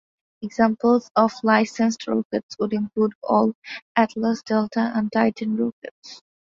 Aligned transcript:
Examples 0.41 1.11
of 1.15 1.31
licensed 1.43 2.07
rockets 2.07 2.55
would 2.57 2.73
include 2.73 3.13
all 3.21 3.53
Atlas, 3.95 4.41
Delta, 4.41 4.91
and 4.95 5.11
Titan 5.11 5.55
rockets. 5.57 6.23